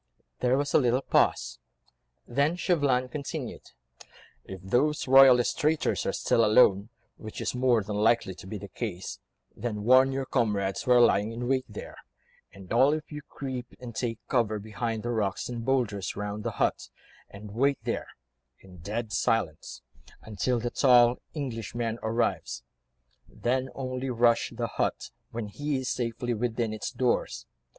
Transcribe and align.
There 0.39 0.57
was 0.57 0.73
a 0.73 0.79
little 0.79 1.03
pause, 1.03 1.59
then 2.25 2.55
Chauvelin 2.55 3.07
continued,— 3.09 3.69
"If 4.43 4.59
the 4.63 4.91
royalist 5.07 5.59
traitors 5.59 6.07
are 6.07 6.11
still 6.11 6.43
alone, 6.43 6.89
which 7.17 7.39
is 7.39 7.53
more 7.53 7.83
than 7.83 7.97
likely 7.97 8.33
to 8.33 8.47
be 8.47 8.57
the 8.57 8.67
case, 8.67 9.19
then 9.55 9.83
warn 9.83 10.11
your 10.11 10.25
comrades 10.25 10.81
who 10.81 10.91
are 10.93 10.99
lying 10.99 11.31
in 11.31 11.47
wait 11.47 11.67
there, 11.69 11.97
and 12.51 12.73
all 12.73 12.95
of 12.95 13.11
you 13.11 13.21
creep 13.29 13.75
and 13.79 13.93
take 13.95 14.17
cover 14.27 14.57
behind 14.57 15.03
the 15.03 15.11
rocks 15.11 15.47
and 15.47 15.65
boulders 15.65 16.15
round 16.15 16.43
the 16.43 16.53
hut, 16.57 16.89
and 17.29 17.51
wait 17.51 17.77
there, 17.83 18.07
in 18.59 18.77
dead 18.77 19.13
silence, 19.13 19.83
until 20.23 20.59
the 20.59 20.71
tall 20.71 21.21
Englishman 21.35 21.99
arrives; 22.01 22.63
then 23.29 23.69
only 23.75 24.09
rush 24.09 24.49
the 24.55 24.65
hut, 24.65 25.11
when 25.29 25.47
he 25.47 25.77
is 25.77 25.89
safely 25.89 26.33
within 26.33 26.73
its 26.73 26.89
doors. 26.89 27.45